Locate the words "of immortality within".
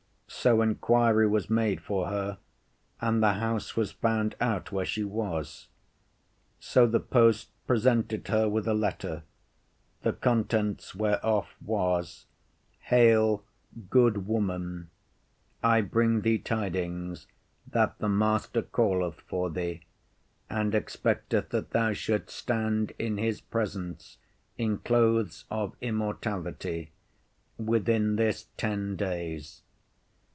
25.51-28.15